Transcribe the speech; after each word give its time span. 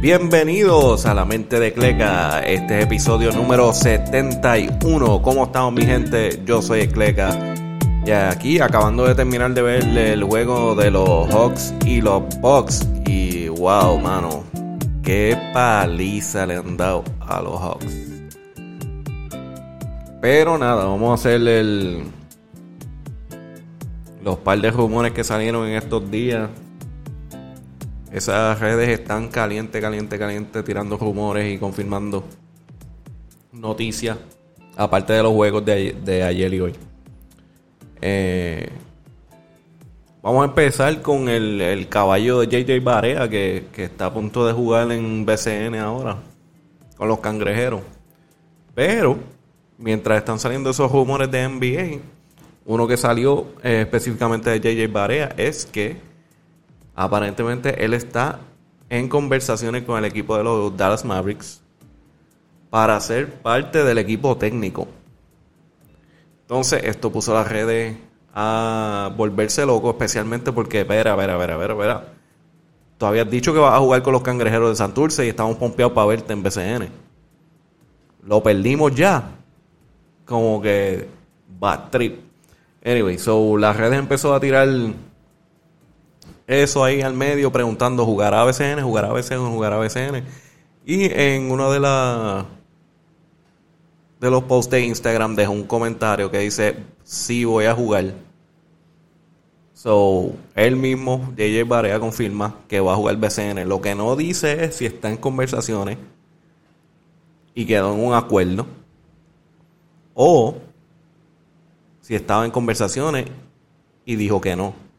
Bienvenidos 0.00 1.04
a 1.04 1.12
la 1.12 1.26
mente 1.26 1.60
de 1.60 1.74
Cleca, 1.74 2.40
este 2.40 2.78
es 2.78 2.84
episodio 2.86 3.32
número 3.32 3.74
71. 3.74 5.20
¿Cómo 5.20 5.44
estamos 5.44 5.74
mi 5.74 5.84
gente? 5.84 6.42
Yo 6.46 6.62
soy 6.62 6.88
Cleca. 6.88 7.38
Y 8.06 8.10
aquí 8.10 8.60
acabando 8.60 9.04
de 9.04 9.14
terminar 9.14 9.52
de 9.52 9.60
ver 9.60 9.84
el 9.98 10.24
juego 10.24 10.74
de 10.74 10.90
los 10.90 11.28
Hawks 11.28 11.74
y 11.84 12.00
los 12.00 12.22
Bucks. 12.40 12.88
Y 13.04 13.48
wow, 13.48 13.98
mano, 13.98 14.42
qué 15.02 15.36
paliza 15.52 16.46
le 16.46 16.56
han 16.56 16.78
dado 16.78 17.04
a 17.20 17.42
los 17.42 17.60
Hawks. 17.60 17.94
Pero 20.22 20.56
nada, 20.56 20.86
vamos 20.86 21.10
a 21.10 21.14
hacer 21.14 21.46
el, 21.46 22.04
los 24.24 24.38
par 24.38 24.58
de 24.62 24.70
rumores 24.70 25.12
que 25.12 25.24
salieron 25.24 25.68
en 25.68 25.76
estos 25.76 26.10
días 26.10 26.48
esas 28.12 28.58
redes 28.58 28.88
están 28.88 29.28
caliente, 29.28 29.80
caliente, 29.80 30.18
caliente, 30.18 30.62
tirando 30.62 30.96
rumores 30.96 31.54
y 31.54 31.58
confirmando 31.58 32.24
noticias, 33.52 34.18
aparte 34.76 35.12
de 35.12 35.22
los 35.22 35.32
juegos 35.32 35.64
de, 35.64 36.22
ayer 36.24 36.54
y 36.54 36.60
hoy. 36.60 36.72
Eh, 38.00 38.68
vamos 40.22 40.42
a 40.42 40.46
empezar 40.46 41.00
con 41.02 41.28
el, 41.28 41.86
caballo 41.88 42.40
de 42.40 42.64
JJ 42.64 42.82
Barea, 42.82 43.28
que, 43.28 43.66
que, 43.72 43.84
está 43.84 44.06
a 44.06 44.12
punto 44.12 44.46
de 44.46 44.52
jugar 44.52 44.90
en 44.90 45.24
BCN 45.24 45.76
ahora, 45.76 46.16
con 46.96 47.06
los 47.06 47.20
cangrejeros. 47.20 47.82
Pero, 48.74 49.18
mientras 49.78 50.18
están 50.18 50.38
saliendo 50.38 50.70
esos 50.70 50.90
rumores 50.90 51.30
de 51.30 51.48
NBA, 51.48 52.00
uno 52.66 52.86
que 52.86 52.96
salió 52.96 53.46
eh, 53.62 53.82
específicamente 53.82 54.50
de 54.50 54.60
JJ 54.60 54.92
Barea 54.92 55.34
es 55.36 55.66
que 55.66 56.09
Aparentemente 56.94 57.84
él 57.84 57.94
está 57.94 58.40
en 58.88 59.08
conversaciones 59.08 59.84
con 59.84 59.98
el 59.98 60.04
equipo 60.04 60.36
de 60.36 60.44
los 60.44 60.76
Dallas 60.76 61.04
Mavericks 61.04 61.62
para 62.70 62.98
ser 63.00 63.32
parte 63.34 63.84
del 63.84 63.98
equipo 63.98 64.36
técnico. 64.36 64.88
Entonces 66.42 66.82
esto 66.84 67.10
puso 67.10 67.32
las 67.32 67.48
redes 67.48 67.96
a 68.34 69.12
volverse 69.16 69.64
loco, 69.66 69.90
especialmente 69.90 70.52
porque, 70.52 70.80
espera, 70.80 71.12
espera, 71.12 71.34
espera, 71.34 71.54
espera, 71.54 71.72
espera. 71.74 72.04
Tú 72.98 73.06
habías 73.06 73.30
dicho 73.30 73.52
que 73.52 73.58
vas 73.58 73.74
a 73.74 73.78
jugar 73.78 74.02
con 74.02 74.12
los 74.12 74.22
cangrejeros 74.22 74.70
de 74.70 74.76
Santurce 74.76 75.24
y 75.24 75.30
estamos 75.30 75.56
pompeados 75.56 75.94
para 75.94 76.06
verte 76.06 76.32
en 76.32 76.42
BCN. 76.42 76.88
Lo 78.26 78.42
perdimos 78.42 78.94
ya. 78.94 79.30
Como 80.26 80.60
que 80.60 81.08
bad 81.58 81.88
trip. 81.90 82.20
Anyway, 82.84 83.18
so 83.18 83.56
las 83.56 83.76
redes 83.76 83.98
empezó 83.98 84.34
a 84.34 84.40
tirar 84.40 84.68
eso 86.50 86.82
ahí 86.82 87.00
al 87.00 87.14
medio 87.14 87.52
preguntando, 87.52 88.04
¿jugará 88.04 88.42
BCN? 88.42 88.82
¿Jugará 88.82 89.12
BCN? 89.12 89.50
¿Jugará 89.50 89.78
BCN? 89.78 90.24
Y 90.84 91.04
en 91.04 91.50
uno 91.50 91.70
de 91.70 91.78
las 91.78 92.44
de 94.20 94.30
los 94.30 94.42
posts 94.42 94.70
de 94.72 94.84
Instagram 94.84 95.36
dejó 95.36 95.52
un 95.52 95.62
comentario 95.62 96.28
que 96.28 96.40
dice, 96.40 96.76
sí 97.04 97.44
voy 97.44 97.66
a 97.66 97.74
jugar. 97.74 98.14
So, 99.74 100.32
él 100.56 100.74
mismo, 100.74 101.32
JJ 101.36 101.68
Barea, 101.68 102.00
confirma 102.00 102.56
que 102.68 102.80
va 102.80 102.94
a 102.94 102.96
jugar 102.96 103.16
BCN. 103.16 103.68
Lo 103.68 103.80
que 103.80 103.94
no 103.94 104.16
dice 104.16 104.64
es 104.64 104.74
si 104.74 104.86
está 104.86 105.08
en 105.08 105.16
conversaciones 105.18 105.98
y 107.54 107.64
quedó 107.64 107.94
en 107.94 108.04
un 108.04 108.12
acuerdo. 108.12 108.66
O 110.14 110.56
si 112.00 112.16
estaba 112.16 112.44
en 112.44 112.50
conversaciones 112.50 113.26
y 114.04 114.16
dijo 114.16 114.40
que 114.40 114.56
no. 114.56 114.89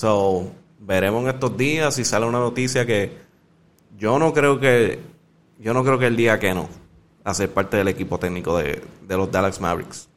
So, 0.00 0.50
veremos 0.78 1.24
en 1.24 1.28
estos 1.28 1.58
días 1.58 1.94
si 1.94 2.06
sale 2.06 2.24
una 2.24 2.38
noticia 2.38 2.86
que 2.86 3.18
yo 3.98 4.18
no 4.18 4.32
creo 4.32 4.58
que 4.58 4.98
yo 5.58 5.74
no 5.74 5.84
creo 5.84 5.98
que 5.98 6.06
el 6.06 6.16
día 6.16 6.38
que 6.38 6.54
no 6.54 6.70
a 7.22 7.34
ser 7.34 7.52
parte 7.52 7.76
del 7.76 7.88
equipo 7.88 8.18
técnico 8.18 8.56
de, 8.56 8.82
los 9.06 9.30
Dallas 9.30 9.60
Mavericks. 9.60 10.08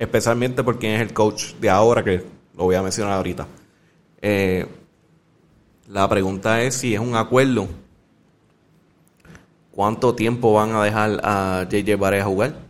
Especialmente 0.00 0.64
porque 0.64 0.96
es 0.96 1.00
el 1.00 1.14
coach 1.14 1.54
de 1.60 1.70
ahora, 1.70 2.02
que 2.02 2.24
lo 2.56 2.64
voy 2.64 2.74
a 2.74 2.82
mencionar 2.82 3.12
ahorita. 3.12 3.46
Eh, 4.20 4.66
la 5.86 6.08
pregunta 6.08 6.60
es 6.62 6.74
si 6.74 6.92
es 6.92 7.00
un 7.00 7.14
acuerdo. 7.14 7.68
¿Cuánto 9.70 10.16
tiempo 10.16 10.54
van 10.54 10.72
a 10.72 10.82
dejar 10.82 11.20
a 11.22 11.68
JJ 11.70 11.94
Barea 11.96 12.24
jugar? 12.24 12.67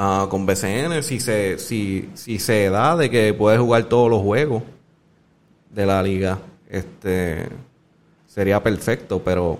Ah, 0.00 0.28
con 0.30 0.46
BCN, 0.46 1.02
si 1.02 1.18
se, 1.18 1.58
si, 1.58 2.08
si 2.14 2.38
se 2.38 2.70
da 2.70 2.96
de 2.96 3.10
que 3.10 3.34
puede 3.34 3.58
jugar 3.58 3.82
todos 3.86 4.08
los 4.08 4.22
juegos 4.22 4.62
de 5.70 5.86
la 5.86 6.00
liga, 6.00 6.38
este 6.68 7.48
sería 8.24 8.62
perfecto, 8.62 9.20
pero 9.20 9.58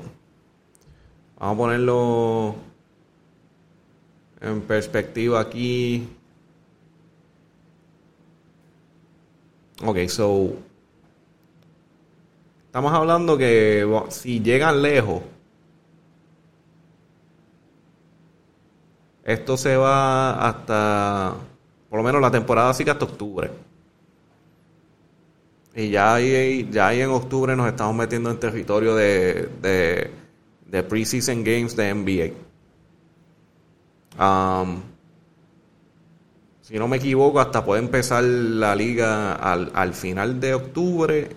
vamos 1.40 1.54
a 1.54 1.58
ponerlo 1.58 2.54
en 4.40 4.60
perspectiva 4.60 5.40
aquí. 5.40 6.08
Ok, 9.84 10.06
so 10.06 10.52
estamos 12.66 12.92
hablando 12.92 13.36
que 13.36 13.84
si 14.10 14.38
llegan 14.38 14.82
lejos 14.82 15.20
Esto 19.28 19.58
se 19.58 19.76
va 19.76 20.48
hasta, 20.48 21.34
por 21.90 21.98
lo 21.98 22.02
menos 22.02 22.18
la 22.18 22.30
temporada 22.30 22.72
sigue 22.72 22.92
hasta 22.92 23.04
octubre. 23.04 23.50
Y 25.74 25.90
ya 25.90 26.14
ahí, 26.14 26.66
ya 26.72 26.88
ahí 26.88 27.02
en 27.02 27.10
octubre 27.10 27.54
nos 27.54 27.68
estamos 27.68 27.94
metiendo 27.94 28.30
en 28.30 28.40
territorio 28.40 28.94
de, 28.94 29.50
de, 29.60 30.10
de 30.64 30.82
preseason 30.82 31.44
games 31.44 31.76
de 31.76 31.92
NBA. 31.92 32.32
Um, 34.18 34.80
si 36.62 36.78
no 36.78 36.88
me 36.88 36.96
equivoco, 36.96 37.38
hasta 37.38 37.62
puede 37.62 37.82
empezar 37.82 38.24
la 38.24 38.74
liga 38.74 39.34
al, 39.34 39.70
al 39.74 39.92
final 39.92 40.40
de 40.40 40.54
octubre, 40.54 41.28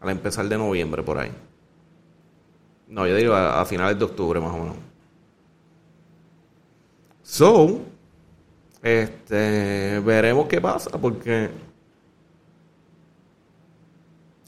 al 0.00 0.10
empezar 0.10 0.46
de 0.46 0.58
noviembre, 0.58 1.02
por 1.02 1.16
ahí. 1.16 1.32
No, 2.88 3.06
yo 3.06 3.16
digo 3.16 3.34
a 3.34 3.64
finales 3.64 3.98
de 3.98 4.04
octubre 4.04 4.40
más 4.40 4.52
o 4.52 4.58
menos. 4.58 4.87
So, 7.28 7.80
este, 8.82 10.00
veremos 10.00 10.48
qué 10.48 10.62
pasa 10.62 10.90
porque 10.98 11.50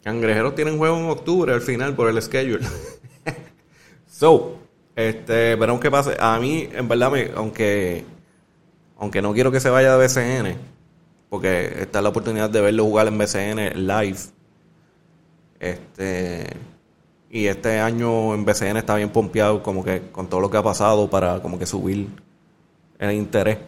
Cangrejeros 0.03 0.55
tienen 0.55 0.79
juego 0.79 0.97
en 0.97 1.11
octubre 1.11 1.53
al 1.53 1.61
final 1.61 1.95
por 1.95 2.09
el 2.09 2.21
schedule. 2.23 2.67
so, 4.09 4.57
este, 4.97 5.57
veremos 5.57 5.79
qué 5.83 5.91
pasa. 5.91 6.13
A 6.19 6.41
mí, 6.41 6.71
en 6.73 6.89
verdad, 6.89 7.11
me, 7.13 7.31
aunque, 7.37 8.07
aunque 8.99 9.21
no 9.21 9.35
quiero 9.35 9.53
que 9.53 9.61
se 9.61 9.69
vaya 9.69 9.95
de 9.99 10.07
BCN, 10.07 10.57
porque 11.29 11.83
está 11.83 12.01
la 12.01 12.09
oportunidad 12.09 12.49
de 12.49 12.63
verlo 12.63 12.85
jugar 12.85 13.09
en 13.09 13.19
BCN 13.19 13.87
live. 13.87 14.19
Este, 15.61 16.47
y 17.29 17.47
este 17.47 17.79
año 17.79 18.35
en 18.35 18.47
BCN 18.47 18.79
está 18.79 18.97
bien 18.97 19.11
pompeado, 19.11 19.63
como 19.63 19.85
que 19.85 20.01
con 20.11 20.29
todo 20.29 20.41
lo 20.41 20.51
que 20.51 20.57
ha 20.57 20.63
pasado 20.63 21.11
para 21.11 21.43
como 21.43 21.59
que 21.59 21.67
subir 21.67 22.09
el 23.01 23.13
interés. 23.13 23.59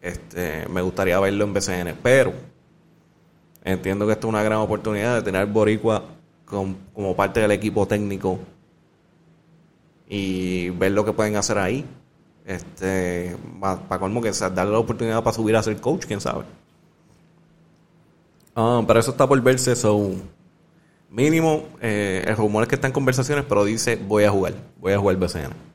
Este, 0.00 0.68
me 0.68 0.80
gustaría 0.82 1.18
verlo 1.18 1.44
en 1.44 1.52
BCN, 1.52 1.96
pero 2.02 2.32
entiendo 3.64 4.06
que 4.06 4.12
esto 4.12 4.28
es 4.28 4.30
una 4.30 4.42
gran 4.42 4.58
oportunidad 4.58 5.16
de 5.16 5.22
tener 5.22 5.46
Boricua 5.46 6.04
como 6.44 7.16
parte 7.16 7.40
del 7.40 7.50
equipo 7.50 7.86
técnico 7.86 8.38
y 10.08 10.70
ver 10.70 10.92
lo 10.92 11.04
que 11.04 11.12
pueden 11.12 11.36
hacer 11.36 11.58
ahí. 11.58 11.84
Este, 12.46 13.36
para 13.60 13.98
colmo 13.98 14.22
que 14.22 14.30
darle 14.30 14.72
la 14.72 14.78
oportunidad 14.78 15.22
para 15.22 15.36
subir 15.36 15.54
a 15.56 15.62
ser 15.62 15.78
coach, 15.80 16.06
quién 16.06 16.20
sabe. 16.20 16.44
Ah, 18.54 18.82
pero 18.86 19.00
eso 19.00 19.10
está 19.10 19.26
por 19.26 19.40
verse, 19.42 19.76
so 19.76 20.12
mínimo, 21.10 21.64
eh, 21.80 22.24
el 22.26 22.36
rumor 22.36 22.62
es 22.62 22.68
que 22.68 22.74
está 22.74 22.86
en 22.86 22.92
conversaciones, 22.92 23.44
pero 23.48 23.64
dice 23.64 23.96
voy 23.96 24.24
a 24.24 24.30
jugar, 24.30 24.54
voy 24.78 24.92
a 24.94 24.98
jugar 24.98 25.16
BCN. 25.16 25.67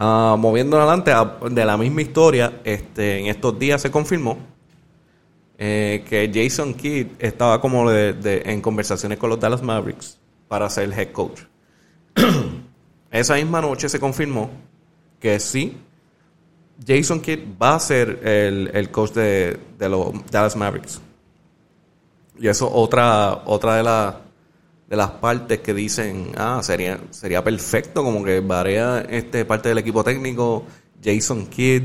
Uh, 0.00 0.34
moviendo 0.38 0.78
adelante 0.78 1.12
de 1.50 1.64
la 1.66 1.76
misma 1.76 2.00
historia, 2.00 2.62
este, 2.64 3.18
en 3.18 3.26
estos 3.26 3.58
días 3.58 3.82
se 3.82 3.90
confirmó 3.90 4.38
eh, 5.58 6.06
que 6.08 6.30
Jason 6.32 6.72
Kidd 6.72 7.08
estaba 7.18 7.60
como 7.60 7.90
en 7.92 8.62
conversaciones 8.62 9.18
con 9.18 9.28
los 9.28 9.38
Dallas 9.38 9.62
Mavericks 9.62 10.18
para 10.48 10.70
ser 10.70 10.84
el 10.84 10.94
head 10.94 11.12
coach. 11.12 11.42
Esa 13.10 13.34
misma 13.34 13.60
noche 13.60 13.90
se 13.90 14.00
confirmó 14.00 14.50
que 15.18 15.38
sí, 15.38 15.76
Jason 16.86 17.20
Kidd 17.20 17.40
va 17.60 17.74
a 17.74 17.80
ser 17.80 18.26
el, 18.26 18.90
coach 18.90 19.10
de, 19.10 19.60
de, 19.78 19.88
los 19.90 20.14
Dallas 20.30 20.56
Mavericks. 20.56 20.98
Y 22.38 22.48
eso 22.48 22.72
otra, 22.72 23.42
otra 23.44 23.74
de 23.74 23.82
las 23.82 24.14
de 24.90 24.96
las 24.96 25.10
partes 25.12 25.60
que 25.60 25.72
dicen, 25.72 26.32
ah, 26.36 26.60
sería, 26.62 27.00
sería 27.10 27.42
perfecto, 27.42 28.04
como 28.04 28.22
que 28.22 28.40
Varea 28.40 29.00
este, 29.08 29.46
parte 29.46 29.70
del 29.70 29.78
equipo 29.78 30.04
técnico, 30.04 30.64
Jason 31.02 31.46
Kidd 31.46 31.84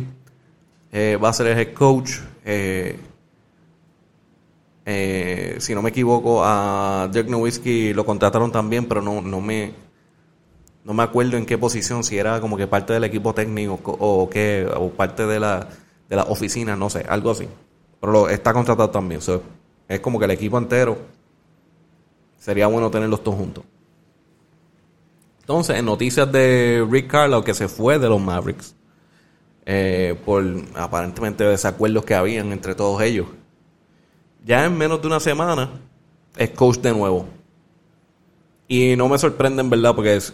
eh, 0.92 1.18
va 1.24 1.30
a 1.30 1.34
ser 1.34 1.48
el 1.48 1.60
head 1.60 1.74
coach. 1.74 2.12
Eh, 2.44 2.98
Eh, 4.88 5.56
si 5.60 5.74
no 5.74 5.82
me 5.82 5.90
equivoco, 5.90 6.44
a 6.44 7.10
Dirk 7.12 7.28
Nowitzki 7.28 7.94
lo 7.94 8.06
contrataron 8.06 8.52
también, 8.52 8.86
pero 8.86 9.02
no, 9.02 9.20
no 9.20 9.42
me 9.42 9.74
no 10.84 10.94
me 10.94 11.02
acuerdo 11.02 11.38
en 11.38 11.48
qué 11.48 11.58
posición, 11.58 12.04
si 12.04 12.18
era 12.18 12.40
como 12.40 12.56
que 12.58 12.68
parte 12.68 12.94
del 12.94 13.04
equipo 13.04 13.34
técnico 13.34 13.80
o, 13.84 14.30
qué, 14.30 14.68
o 14.78 14.92
parte 14.92 15.26
de 15.26 15.40
la, 15.40 15.68
de 16.08 16.16
la 16.16 16.24
oficina, 16.26 16.76
no 16.76 16.92
sé, 16.92 17.04
algo 17.10 17.32
así. 17.32 17.48
Pero 18.00 18.14
lo, 18.14 18.30
está 18.30 18.54
contratado 18.54 18.92
también. 18.92 19.20
es 19.88 20.00
como 20.02 20.20
que 20.20 20.26
el 20.26 20.32
equipo 20.32 20.60
entero 20.60 20.98
sería 22.46 22.68
bueno 22.68 22.92
tenerlos 22.92 23.24
todos 23.24 23.40
juntos. 23.40 23.64
Entonces, 25.40 25.78
en 25.78 25.86
noticias 25.86 26.32
de 26.32 26.86
Rick 26.88 27.08
Carlisle, 27.08 27.44
que 27.44 27.56
se 27.56 27.68
fue 27.68 27.98
de 27.98 28.08
los 28.08 28.22
Mavericks, 28.22 28.76
eh, 29.66 30.16
por 30.24 30.44
aparentemente 30.76 31.44
desacuerdos 31.44 32.06
que 32.06 32.14
habían 32.14 32.52
entre 32.52 32.76
todos 32.76 33.02
ellos, 33.02 33.26
ya 34.46 34.64
en 34.64 34.78
menos 34.78 35.02
de 35.02 35.08
una 35.08 35.20
semana 35.20 35.72
es 36.38 36.52
coach 36.52 36.78
de 36.78 36.92
nuevo. 36.92 37.26
Y 38.68 38.96
no 38.96 39.10
me 39.10 39.18
sorprende 39.18 39.64
en 39.64 39.72
verdad 39.72 39.96
porque 39.96 40.16
es, 40.16 40.32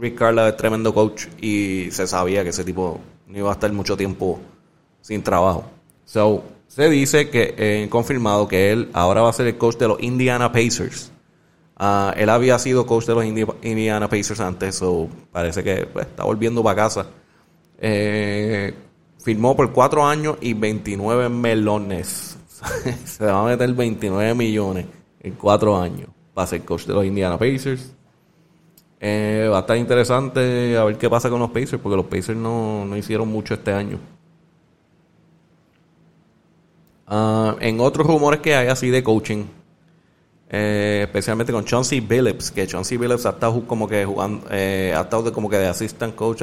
Rick 0.00 0.16
Carlisle 0.16 0.48
es 0.48 0.56
tremendo 0.56 0.92
coach 0.92 1.26
y 1.40 1.92
se 1.92 2.08
sabía 2.08 2.42
que 2.42 2.50
ese 2.50 2.64
tipo 2.64 2.98
no 3.28 3.38
iba 3.38 3.50
a 3.50 3.52
estar 3.52 3.72
mucho 3.72 3.96
tiempo 3.96 4.40
sin 5.00 5.22
trabajo. 5.22 5.64
So, 6.06 6.42
se 6.66 6.90
dice 6.90 7.30
que 7.30 7.54
eh, 7.56 7.88
confirmado 7.88 8.48
que 8.48 8.72
él 8.72 8.90
ahora 8.92 9.22
va 9.22 9.30
a 9.30 9.32
ser 9.32 9.46
el 9.46 9.56
coach 9.56 9.76
de 9.76 9.86
los 9.86 10.02
Indiana 10.02 10.50
Pacers. 10.50 11.12
Ah, 11.78 12.14
él 12.16 12.30
había 12.30 12.58
sido 12.58 12.86
coach 12.86 13.04
de 13.04 13.14
los 13.14 13.24
Indiana 13.24 14.08
Pacers 14.08 14.40
antes, 14.40 14.76
so 14.76 15.08
parece 15.30 15.62
que 15.62 15.86
pues, 15.86 16.06
está 16.06 16.24
volviendo 16.24 16.62
para 16.62 16.76
casa. 16.76 17.06
Eh, 17.78 18.74
firmó 19.22 19.54
por 19.54 19.72
cuatro 19.72 20.06
años 20.06 20.38
y 20.40 20.54
29 20.54 21.28
melones. 21.28 22.38
se 23.04 23.24
va 23.24 23.42
a 23.42 23.44
meter 23.44 23.72
29 23.74 24.34
millones 24.34 24.86
en 25.20 25.34
cuatro 25.34 25.78
años 25.78 26.08
para 26.32 26.46
ser 26.46 26.64
coach 26.64 26.86
de 26.86 26.94
los 26.94 27.04
Indiana 27.04 27.38
Pacers. 27.38 27.92
Eh, 28.98 29.48
va 29.50 29.58
a 29.58 29.60
estar 29.60 29.76
interesante 29.76 30.76
a 30.78 30.84
ver 30.84 30.96
qué 30.96 31.10
pasa 31.10 31.28
con 31.28 31.40
los 31.40 31.50
Pacers, 31.50 31.78
porque 31.82 31.96
los 31.96 32.06
Pacers 32.06 32.38
no, 32.38 32.96
hicieron 32.96 33.28
mucho 33.28 33.52
este 33.52 33.72
año. 33.72 33.98
Ah, 37.06 37.56
en 37.60 37.80
otros 37.80 38.06
rumores 38.06 38.40
que 38.40 38.54
hay 38.54 38.68
así 38.68 38.88
de 38.88 39.02
coaching, 39.02 39.44
eh, 40.48 41.02
especialmente 41.04 41.52
con 41.52 41.64
Chauncey 41.64 42.00
Billups, 42.00 42.50
que 42.50 42.66
Chauncey 42.66 42.96
Billups 42.96 43.26
ha 43.26 43.30
estado 43.30 43.66
como 43.66 43.88
que 43.88 44.04
jugando, 44.04 44.46
eh, 44.50 44.94
ha 44.96 45.02
estado 45.02 45.24
de, 45.24 45.32
como 45.32 45.48
que 45.48 45.58
de 45.58 45.68
assistant 45.68 46.14
coach, 46.14 46.42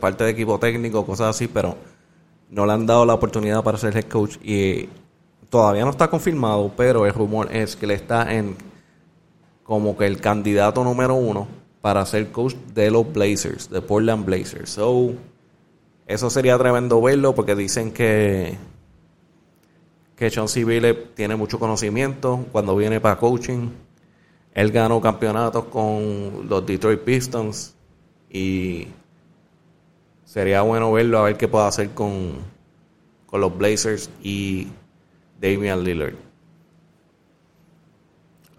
parte 0.00 0.24
de 0.24 0.30
equipo 0.30 0.58
técnico, 0.58 1.04
cosas 1.04 1.36
así, 1.36 1.48
pero 1.48 1.76
no 2.50 2.66
le 2.66 2.72
han 2.72 2.86
dado 2.86 3.06
la 3.06 3.14
oportunidad 3.14 3.62
para 3.64 3.78
ser 3.78 3.96
head 3.96 4.04
coach 4.04 4.36
y 4.42 4.88
todavía 5.48 5.84
no 5.84 5.90
está 5.90 6.08
confirmado, 6.08 6.72
pero 6.76 7.06
el 7.06 7.12
rumor 7.12 7.54
es 7.54 7.76
que 7.76 7.86
le 7.86 7.94
está 7.94 8.32
en 8.32 8.56
como 9.64 9.96
que 9.96 10.06
el 10.06 10.20
candidato 10.20 10.84
número 10.84 11.14
uno 11.14 11.46
para 11.80 12.04
ser 12.06 12.30
coach 12.30 12.54
de 12.74 12.90
los 12.90 13.12
Blazers, 13.12 13.68
de 13.70 13.80
Portland 13.82 14.24
Blazers. 14.24 14.70
So, 14.70 15.12
eso 16.06 16.30
sería 16.30 16.58
tremendo 16.58 17.00
verlo 17.00 17.34
porque 17.34 17.54
dicen 17.54 17.92
que 17.92 18.56
que 20.16 20.30
Chauncey 20.30 20.64
Billups 20.64 21.14
tiene 21.14 21.36
mucho 21.36 21.58
conocimiento 21.58 22.44
cuando 22.52 22.76
viene 22.76 23.00
para 23.00 23.16
coaching. 23.16 23.70
Él 24.54 24.70
ganó 24.70 25.00
campeonatos 25.00 25.64
con 25.64 26.46
los 26.48 26.66
Detroit 26.66 27.00
Pistons 27.00 27.74
y 28.30 28.88
sería 30.24 30.62
bueno 30.62 30.92
verlo 30.92 31.18
a 31.18 31.22
ver 31.22 31.36
qué 31.36 31.48
puede 31.48 31.66
hacer 31.66 31.90
con, 31.90 32.32
con 33.26 33.40
los 33.40 33.56
Blazers 33.56 34.10
y 34.22 34.68
Damian 35.40 35.82
Lillard. 35.82 36.14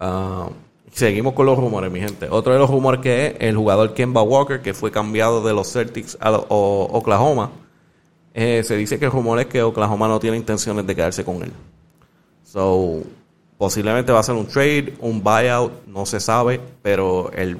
Ah, 0.00 0.48
Seguimos 0.94 1.34
con 1.34 1.46
los 1.46 1.58
rumores, 1.58 1.90
mi 1.90 1.98
gente. 1.98 2.28
Otro 2.30 2.52
de 2.52 2.60
los 2.60 2.70
rumores 2.70 3.00
que 3.00 3.26
es 3.26 3.34
el 3.40 3.56
jugador 3.56 3.94
Kemba 3.94 4.22
Walker, 4.22 4.62
que 4.62 4.74
fue 4.74 4.92
cambiado 4.92 5.42
de 5.42 5.52
los 5.52 5.72
Celtics 5.72 6.16
a 6.20 6.30
Oklahoma. 6.30 7.50
Eh, 8.34 8.64
se 8.64 8.76
dice 8.76 8.98
que 8.98 9.04
el 9.04 9.12
rumor 9.12 9.38
es 9.38 9.46
que 9.46 9.62
Oklahoma 9.62 10.08
no 10.08 10.18
tiene 10.18 10.36
intenciones 10.36 10.84
de 10.84 10.94
quedarse 10.94 11.24
con 11.24 11.42
él. 11.42 11.52
So, 12.42 13.02
posiblemente 13.56 14.10
va 14.10 14.18
a 14.18 14.24
ser 14.24 14.34
un 14.34 14.46
trade, 14.46 14.94
un 14.98 15.22
buyout, 15.22 15.86
no 15.86 16.04
se 16.04 16.18
sabe, 16.18 16.60
pero 16.82 17.30
él 17.32 17.58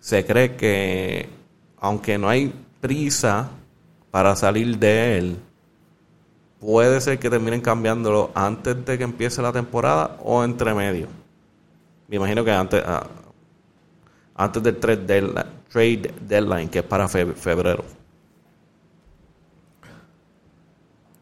se 0.00 0.26
cree 0.26 0.56
que 0.56 1.28
aunque 1.80 2.18
no 2.18 2.28
hay 2.28 2.52
prisa 2.80 3.50
para 4.10 4.34
salir 4.34 4.78
de 4.78 5.18
él, 5.18 5.36
puede 6.58 7.00
ser 7.00 7.20
que 7.20 7.30
terminen 7.30 7.60
cambiándolo 7.60 8.32
antes 8.34 8.84
de 8.84 8.98
que 8.98 9.04
empiece 9.04 9.40
la 9.42 9.52
temporada 9.52 10.16
o 10.24 10.42
entre 10.42 10.74
medio. 10.74 11.06
Me 12.08 12.16
imagino 12.16 12.44
que 12.44 12.50
antes, 12.50 12.82
ah, 12.84 13.06
antes 14.34 14.62
del 14.62 14.78
trade 14.78 16.14
deadline, 16.26 16.68
que 16.68 16.80
es 16.80 16.84
para 16.84 17.06
febrero. 17.06 17.84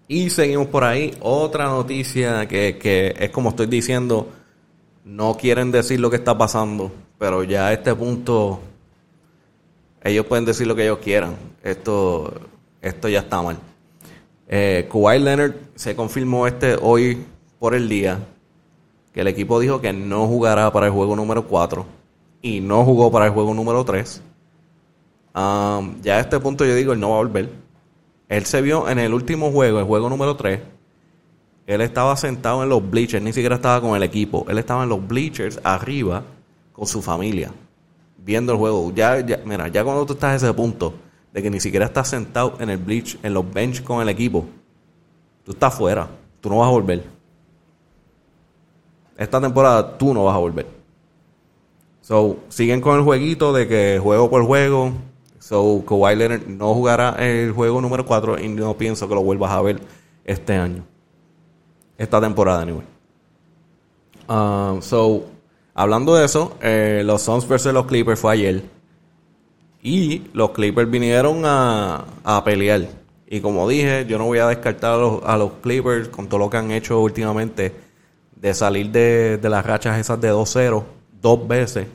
Y 0.09 0.31
seguimos 0.31 0.69
por 0.69 0.85
ahí. 0.85 1.17
Otra 1.21 1.67
noticia 1.67 2.47
que, 2.47 2.79
que 2.79 3.15
es 3.19 3.31
como 3.31 3.51
estoy 3.51 3.67
diciendo, 3.67 4.29
no 5.05 5.37
quieren 5.37 5.71
decir 5.71 6.01
lo 6.01 6.11
que 6.11 6.17
está 6.17 6.37
pasando, 6.37 6.93
pero 7.19 7.43
ya 7.45 7.69
a 7.69 7.73
este 7.73 7.95
punto 7.95 8.61
ellos 10.03 10.27
pueden 10.27 10.45
decir 10.45 10.67
lo 10.67 10.77
que 10.77 10.85
ellos 10.85 10.99
quieran. 10.99 11.37
Esto, 11.63 12.33
esto 12.81 13.09
ya 13.09 13.21
está 13.21 13.43
mal. 13.43 13.59
Eh, 14.49 14.89
Kawhi 14.91 15.19
Leonard 15.19 15.55
se 15.75 15.97
confirmó 15.97 16.47
este 16.47 16.77
hoy 16.81 17.25
por 17.59 17.75
el 17.75 17.89
día 17.89 18.21
que 19.13 19.23
el 19.23 19.27
equipo 19.27 19.59
dijo 19.59 19.81
que 19.81 19.93
no 19.93 20.27
jugará 20.29 20.71
para 20.73 20.87
el 20.87 20.93
juego 20.93 21.17
número 21.17 21.49
4 21.49 21.85
y 22.43 22.61
no 22.61 22.85
jugó 22.85 23.11
para 23.11 23.27
el 23.27 23.33
juego 23.33 23.53
número 23.55 23.85
3. 23.85 24.23
Um, 25.35 26.01
ya 26.03 26.17
a 26.17 26.21
este 26.21 26.39
punto 26.39 26.65
yo 26.65 26.75
digo, 26.75 26.93
él 26.93 27.01
no 27.01 27.11
va 27.11 27.17
a 27.17 27.19
volver. 27.19 27.51
Él 28.29 28.45
se 28.45 28.61
vio 28.63 28.89
en 28.89 28.99
el 28.99 29.15
último 29.15 29.51
juego, 29.51 29.79
el 29.79 29.85
juego 29.85 30.09
número 30.09 30.37
3. 30.37 30.61
Él 31.67 31.81
estaba 31.81 32.17
sentado 32.17 32.63
en 32.63 32.69
los 32.69 32.89
bleachers, 32.89 33.23
ni 33.23 33.33
siquiera 33.33 33.57
estaba 33.57 33.81
con 33.81 33.97
el 33.97 34.03
equipo. 34.03 34.47
Él 34.49 34.59
estaba 34.59 34.85
en 34.85 34.89
los 34.89 35.07
bleachers 35.07 35.61
arriba 35.65 36.23
con 36.73 36.87
su 36.87 37.03
familia, 37.03 37.53
viendo 38.19 38.53
el 38.53 38.59
juego. 38.59 38.93
Ya, 38.95 39.21
ya, 39.21 39.41
mira, 39.45 39.69
ya 39.69 39.83
cuando 39.85 40.07
tú 40.07 40.13
estás 40.13 40.33
a 40.33 40.47
ese 40.47 40.55
punto 40.55 40.95
de 41.33 41.43
que 41.43 41.51
ni 41.51 41.61
siquiera 41.61 41.87
estás 41.87 42.09
sentado 42.09 42.57
en 42.61 42.71
el 42.71 42.79
bleach, 42.79 43.19
en 43.23 43.35
los 43.35 43.53
bench 43.53 43.83
con 43.83 44.01
el 44.01 44.09
equipo, 44.09 44.47
tú 45.45 45.53
estás 45.53 45.75
fuera. 45.75 46.09
Tú 46.41 46.49
no 46.49 46.59
vas 46.59 46.69
a 46.69 46.71
volver 46.71 47.17
esta 49.17 49.41
temporada 49.41 49.97
tú 49.97 50.13
no 50.13 50.25
vas 50.25 50.35
a 50.35 50.39
volver. 50.39 50.67
So, 52.03 52.39
siguen 52.49 52.81
con 52.81 52.97
el 52.97 53.03
jueguito 53.03 53.53
de 53.53 53.67
que 53.67 53.99
juego 54.01 54.31
por 54.31 54.45
juego. 54.45 54.93
So, 55.47 55.85
Kawhi 55.87 56.17
Leonard 56.17 56.49
no 56.49 56.75
jugará 56.75 57.15
el 57.21 57.53
juego 57.53 57.81
número 57.81 58.05
4 58.05 58.41
y 58.41 58.49
no 58.49 58.77
pienso 58.77 59.09
que 59.09 59.15
lo 59.15 59.23
vuelvas 59.23 59.53
a 59.53 59.63
ver 59.63 59.81
este 60.25 60.55
año. 60.55 60.83
Esta 61.97 62.21
temporada, 62.21 62.63
anyway. 62.63 62.83
Um, 64.29 64.83
so, 64.83 65.23
hablando 65.73 66.17
de 66.17 66.25
eso, 66.25 66.57
eh, 66.61 67.03
los 67.05 67.23
Suns 67.23 67.47
versus 67.47 67.73
los 67.73 67.87
Clippers 67.87 68.19
fue 68.19 68.33
ayer. 68.33 68.65
Y 69.85 70.25
los 70.33 70.51
Clippers 70.51 70.91
vinieron 70.91 71.43
a, 71.45 72.07
a 72.25 72.43
pelear. 72.43 72.89
Y 73.29 73.41
como 73.41 73.69
dije, 73.69 74.05
yo 74.05 74.19
no 74.19 74.25
voy 74.25 74.41
a 74.41 74.49
descartar 74.49 74.99
a 75.25 75.37
los, 75.37 75.53
Clippers 75.63 76.09
con 76.09 76.29
todo 76.29 76.41
lo 76.41 76.51
que 76.51 76.57
han 76.57 76.73
hecho 76.73 77.01
últimamente 77.01 77.73
de 78.35 78.53
salir 78.53 78.91
de, 78.91 79.39
las 79.45 79.65
rachas 79.65 79.97
esas 80.01 80.21
de 80.21 80.33
2-0 80.33 80.83
dos 81.23 81.47
veces 81.47 81.87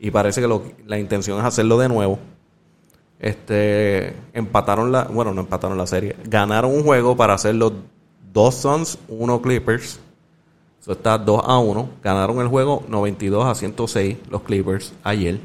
y 0.00 0.10
parece 0.10 0.40
que 0.40 0.48
la 0.86 0.98
intención 0.98 1.38
es 1.38 1.44
hacerlo 1.44 1.78
de 1.78 1.88
nuevo. 1.88 2.18
Este 3.18 4.14
empataron 4.34 4.92
la, 4.92 5.04
bueno, 5.04 5.32
no 5.32 5.40
empataron 5.40 5.78
la 5.78 5.86
serie, 5.86 6.16
ganaron 6.24 6.72
un 6.72 6.82
juego 6.82 7.16
para 7.16 7.34
hacer 7.34 7.54
los 7.54 7.72
dos 8.32 8.54
Suns, 8.56 8.98
uno 9.08 9.40
Clippers. 9.40 10.00
Eso 10.80 10.92
está 10.92 11.18
2 11.18 11.42
a 11.44 11.58
1. 11.58 11.88
Ganaron 12.02 12.40
el 12.40 12.48
juego 12.48 12.84
92 12.88 13.44
a 13.44 13.54
106 13.54 14.18
los 14.30 14.42
Clippers 14.42 14.92
ayer. 15.02 15.40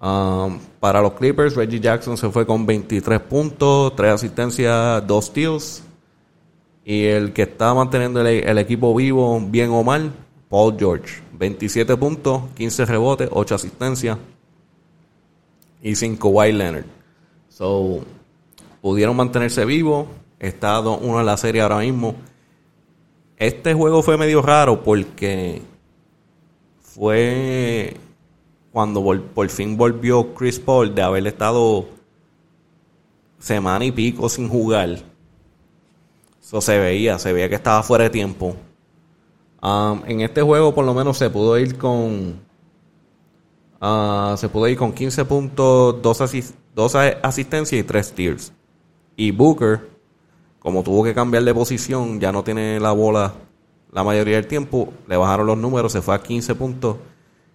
Um, 0.00 0.58
para 0.80 1.02
los 1.02 1.12
Clippers, 1.12 1.54
Reggie 1.54 1.78
Jackson 1.78 2.16
se 2.16 2.28
fue 2.30 2.46
con 2.46 2.66
23 2.66 3.20
puntos, 3.20 3.94
3 3.94 4.12
asistencias, 4.12 5.06
2 5.06 5.24
steals. 5.24 5.82
Y 6.84 7.04
el 7.04 7.32
que 7.32 7.42
está 7.42 7.74
manteniendo 7.74 8.20
el, 8.22 8.58
equipo 8.58 8.94
vivo, 8.94 9.38
bien 9.40 9.70
o 9.70 9.84
mal, 9.84 10.10
Paul 10.48 10.74
George. 10.78 11.22
27 11.34 11.96
puntos, 11.96 12.42
15 12.56 12.86
rebotes, 12.86 13.28
8 13.30 13.54
asistencias 13.54 14.18
y 15.82 15.94
5 15.94 16.28
White 16.28 16.56
Leonard. 16.56 16.84
So, 17.48 18.00
pudieron 18.80 19.16
mantenerse 19.16 19.64
vivos. 19.64 20.06
Está 20.38 20.80
1 20.80 21.20
en 21.20 21.26
la 21.26 21.36
serie 21.36 21.60
ahora 21.60 21.78
mismo. 21.78 22.14
Este 23.36 23.74
juego 23.74 24.02
fue 24.02 24.16
medio 24.16 24.42
raro 24.42 24.82
porque 24.82 25.62
fue 26.80 27.96
cuando 28.72 29.02
por 29.34 29.48
fin 29.48 29.76
volvió 29.76 30.34
Chris 30.34 30.58
Paul 30.58 30.94
de 30.94 31.02
haber 31.02 31.26
estado 31.26 31.86
semana 33.38 33.84
y 33.84 33.92
pico 33.92 34.28
sin 34.28 34.48
jugar 34.48 34.98
eso 36.48 36.62
se 36.62 36.78
veía, 36.78 37.18
se 37.18 37.30
veía 37.34 37.50
que 37.50 37.56
estaba 37.56 37.82
fuera 37.82 38.04
de 38.04 38.10
tiempo. 38.10 38.56
Um, 39.60 40.00
en 40.06 40.22
este 40.22 40.40
juego 40.40 40.74
por 40.74 40.86
lo 40.86 40.94
menos 40.94 41.18
se 41.18 41.28
pudo 41.28 41.58
ir 41.58 41.76
con 41.76 42.40
uh, 43.80 44.36
se 44.36 44.48
pudo 44.48 44.68
ir 44.68 44.76
con 44.76 44.92
15 44.92 45.24
puntos, 45.24 46.02
2, 46.02 46.94
asistencias 47.22 47.80
y 47.80 47.82
3 47.82 48.06
steals. 48.06 48.52
Y 49.16 49.30
Booker, 49.30 49.88
como 50.58 50.82
tuvo 50.82 51.04
que 51.04 51.14
cambiar 51.14 51.44
de 51.44 51.54
posición, 51.54 52.20
ya 52.20 52.32
no 52.32 52.44
tiene 52.44 52.78
la 52.80 52.92
bola 52.92 53.34
la 53.92 54.04
mayoría 54.04 54.36
del 54.36 54.46
tiempo, 54.46 54.92
le 55.06 55.16
bajaron 55.16 55.46
los 55.46 55.58
números, 55.58 55.92
se 55.92 56.02
fue 56.02 56.14
a 56.14 56.22
15 56.22 56.54
puntos, 56.54 56.96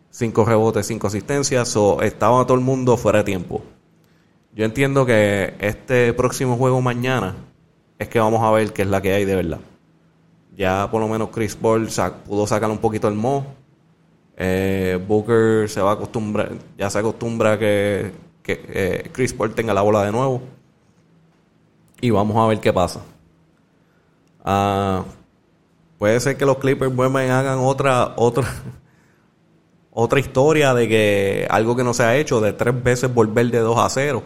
5 0.09 0.45
rebotes, 0.45 0.87
5 0.87 1.07
asistencias, 1.07 1.75
o 1.75 2.01
estaba 2.01 2.43
todo 2.45 2.57
el 2.57 2.63
mundo 2.63 2.97
fuera 2.97 3.19
de 3.19 3.25
tiempo. 3.25 3.61
Yo 4.55 4.65
entiendo 4.65 5.05
que 5.05 5.55
este 5.59 6.13
próximo 6.13 6.57
juego 6.57 6.81
mañana 6.81 7.35
es 7.97 8.07
que 8.07 8.19
vamos 8.19 8.41
a 8.43 8.51
ver 8.51 8.73
qué 8.73 8.83
es 8.83 8.87
la 8.87 9.01
que 9.01 9.13
hay 9.13 9.25
de 9.25 9.35
verdad. 9.35 9.59
Ya 10.55 10.89
por 10.91 11.01
lo 11.01 11.07
menos 11.07 11.29
Chris 11.29 11.55
Paul 11.55 11.87
pudo 12.27 12.45
sacar 12.45 12.69
un 12.69 12.77
poquito 12.77 13.07
el 13.07 13.15
mo. 13.15 13.45
Eh, 14.35 14.99
Booker 15.07 15.69
se 15.69 15.81
va 15.81 15.91
a 15.91 15.93
acostumbrar, 15.93 16.51
ya 16.77 16.89
se 16.89 16.99
acostumbra 16.99 17.59
que, 17.59 18.11
que 18.41 18.65
eh, 18.67 19.09
Chris 19.11 19.33
Paul 19.33 19.53
tenga 19.53 19.73
la 19.73 19.81
bola 19.81 20.03
de 20.03 20.11
nuevo. 20.11 20.41
Y 22.01 22.09
vamos 22.09 22.35
a 22.37 22.47
ver 22.47 22.59
qué 22.59 22.73
pasa. 22.73 23.01
Ah, 24.43 25.03
puede 25.97 26.19
ser 26.19 26.35
que 26.35 26.45
los 26.45 26.57
Clippers 26.57 26.93
vuelvan 26.93 27.29
hagan 27.29 27.59
otra, 27.59 28.13
otra, 28.17 28.47
otra 29.91 30.19
historia 30.19 30.73
de 30.73 30.87
que 30.89 31.47
algo 31.49 31.75
que 31.75 31.83
no 31.83 31.93
se 31.93 32.03
ha 32.03 32.15
hecho, 32.17 32.41
de 32.41 32.53
tres 32.53 32.83
veces 32.83 33.13
volver 33.13 33.49
de 33.51 33.59
2 33.59 33.77
a 33.77 33.89
0. 33.89 34.23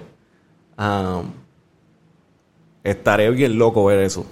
estaré 2.84 3.30
bien 3.32 3.58
loco 3.60 3.86
ver 3.86 4.00
eso. 4.00 4.26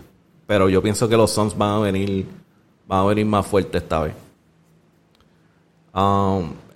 Pero 0.48 0.70
yo 0.70 0.82
pienso 0.82 1.10
que 1.10 1.17
los 1.17 1.32
Suns 1.32 1.58
van 1.58 1.70
a 1.70 1.79
venir, 1.79 2.25
van 2.88 3.00
a 3.00 3.05
venir 3.05 3.25
más 3.25 3.46
fuertes 3.46 3.82
esta 3.82 4.01
vez. 4.01 4.25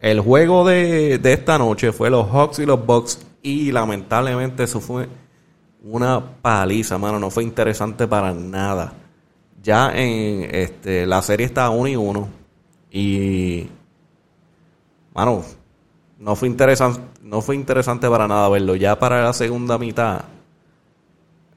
El 0.01 0.19
juego 0.21 0.65
de, 0.65 1.17
de, 1.17 1.33
esta 1.33 1.57
noche 1.57 1.91
fue 1.91 2.09
los 2.09 2.27
Hawks 2.29 2.59
y 2.59 2.65
los 2.65 2.85
Bucks. 2.85 3.25
Y 3.41 3.71
lamentablemente 3.71 4.63
eso 4.63 4.79
fue 4.79 5.07
una 5.83 6.41
paliza, 6.41 6.97
mano. 6.97 7.19
No 7.19 7.29
fue 7.29 7.43
interesante 7.43 8.07
para 8.07 8.33
nada. 8.33 8.93
Ya 9.61 9.91
en 9.93 10.53
este, 10.55 11.05
la 11.05 11.21
serie 11.21 11.45
está 11.45 11.69
1 11.69 11.87
y 11.87 11.95
1. 11.95 12.29
Y. 12.91 13.69
Mano, 15.13 15.43
no 16.17 16.35
fue 16.35 16.47
interesante, 16.47 17.01
no 17.23 17.41
fue 17.41 17.55
interesante 17.55 18.09
para 18.09 18.27
nada 18.27 18.47
verlo. 18.49 18.75
Ya 18.75 18.97
para 18.99 19.23
la 19.23 19.33
segunda 19.33 19.77
mitad 19.77 20.21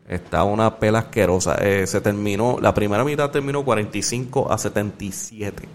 estaba 0.09 0.45
una 0.45 0.79
pela 0.79 1.01
asquerosa. 1.01 1.57
Eh, 1.57 1.87
se 1.87 2.01
terminó, 2.01 2.59
la 2.61 2.75
primera 2.75 3.05
mitad 3.05 3.31
terminó 3.31 3.65
45 3.65 4.53
a 4.53 4.59
77. 4.59 5.69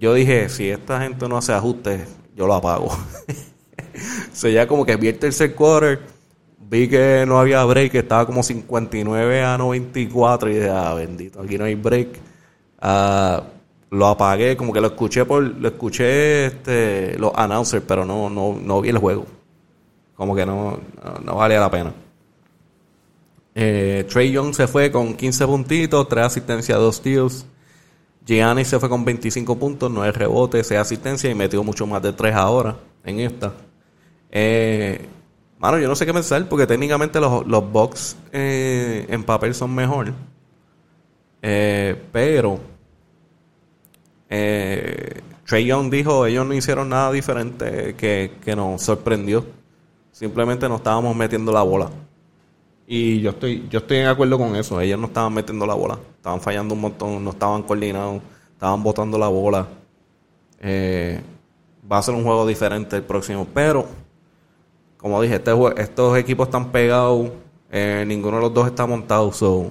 Yo 0.00 0.14
dije, 0.14 0.48
si 0.48 0.70
esta 0.70 1.02
gente 1.02 1.28
no 1.28 1.36
hace 1.36 1.52
ajustes, 1.52 2.08
yo 2.34 2.46
lo 2.46 2.54
apago. 2.54 2.88
se 4.32 4.50
ya 4.50 4.66
como 4.66 4.86
que 4.86 4.96
vi 4.96 5.08
el 5.08 5.18
tercer 5.18 5.54
quarter, 5.54 6.00
vi 6.58 6.88
que 6.88 7.26
no 7.28 7.38
había 7.38 7.62
break, 7.64 7.96
estaba 7.96 8.24
como 8.24 8.42
59 8.42 9.42
a 9.42 9.58
94 9.58 10.50
y 10.50 10.54
dije, 10.54 10.70
ah, 10.70 10.94
bendito, 10.94 11.42
aquí 11.42 11.58
no 11.58 11.66
hay 11.66 11.74
break. 11.74 12.18
Ah, 12.80 13.42
lo 13.90 14.06
apagué, 14.06 14.56
como 14.56 14.72
que 14.72 14.80
lo 14.80 14.86
escuché 14.86 15.26
por, 15.26 15.42
lo 15.42 15.68
escuché 15.68 16.46
este, 16.46 17.18
los 17.18 17.32
announcers, 17.34 17.84
pero 17.86 18.06
no, 18.06 18.30
no, 18.30 18.58
no 18.58 18.80
vi 18.80 18.88
el 18.88 18.96
juego. 18.96 19.26
Como 20.14 20.34
que 20.34 20.46
no, 20.46 20.80
no 21.22 21.34
valía 21.34 21.60
la 21.60 21.70
pena. 21.70 21.92
Eh, 23.54 24.06
Trey 24.08 24.32
Young 24.32 24.54
se 24.54 24.66
fue 24.66 24.90
con 24.90 25.12
15 25.12 25.46
puntitos, 25.46 26.08
3 26.08 26.24
asistencias, 26.24 26.78
2 26.78 26.96
steals. 26.96 27.46
Gianni 28.36 28.64
se 28.64 28.78
fue 28.78 28.88
con 28.88 29.04
25 29.04 29.58
puntos, 29.58 29.90
9 29.90 30.12
rebotes, 30.12 30.66
6 30.66 30.80
asistencias 30.80 31.30
y 31.30 31.34
metió 31.34 31.64
mucho 31.64 31.86
más 31.86 32.00
de 32.02 32.12
3 32.12 32.34
ahora 32.34 32.76
en 33.04 33.20
esta. 33.20 33.52
Eh, 34.30 35.08
mano, 35.58 35.78
yo 35.78 35.88
no 35.88 35.96
sé 35.96 36.06
qué 36.06 36.12
pensar 36.12 36.48
porque 36.48 36.66
técnicamente 36.66 37.20
los, 37.20 37.46
los 37.46 37.72
Bucks 37.72 38.16
eh, 38.32 39.06
en 39.08 39.24
papel 39.24 39.54
son 39.54 39.74
mejor. 39.74 40.12
Eh, 41.42 42.00
pero 42.12 42.60
eh, 44.28 45.22
Trey 45.46 45.66
Young 45.66 45.90
dijo, 45.90 46.26
ellos 46.26 46.46
no 46.46 46.54
hicieron 46.54 46.88
nada 46.88 47.10
diferente 47.10 47.94
que, 47.96 48.34
que 48.44 48.54
nos 48.54 48.82
sorprendió. 48.82 49.44
Simplemente 50.12 50.68
nos 50.68 50.78
estábamos 50.78 51.16
metiendo 51.16 51.50
la 51.50 51.62
bola. 51.62 51.90
Y 52.92 53.20
yo 53.20 53.30
estoy, 53.30 53.68
yo 53.70 53.78
estoy 53.78 53.98
en 53.98 54.08
acuerdo 54.08 54.36
con 54.36 54.56
eso. 54.56 54.80
Ellos 54.80 54.98
no 54.98 55.06
estaban 55.06 55.32
metiendo 55.32 55.64
la 55.64 55.74
bola. 55.74 55.96
Estaban 56.16 56.40
fallando 56.40 56.74
un 56.74 56.80
montón, 56.80 57.22
no 57.22 57.30
estaban 57.30 57.62
coordinados, 57.62 58.20
estaban 58.52 58.82
botando 58.82 59.16
la 59.16 59.28
bola. 59.28 59.68
Eh, 60.58 61.20
va 61.90 61.98
a 61.98 62.02
ser 62.02 62.16
un 62.16 62.24
juego 62.24 62.44
diferente 62.48 62.96
el 62.96 63.04
próximo. 63.04 63.46
Pero, 63.54 63.86
como 64.96 65.22
dije, 65.22 65.36
este, 65.36 65.52
estos 65.76 66.18
equipos 66.18 66.48
están 66.48 66.72
pegados. 66.72 67.30
Eh, 67.70 68.02
ninguno 68.08 68.38
de 68.38 68.42
los 68.42 68.54
dos 68.54 68.66
está 68.66 68.86
montado. 68.86 69.30
So, 69.30 69.70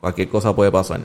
cualquier 0.00 0.28
cosa 0.28 0.54
puede 0.54 0.70
pasar. 0.70 1.00